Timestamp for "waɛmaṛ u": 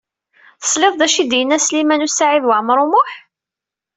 2.47-2.87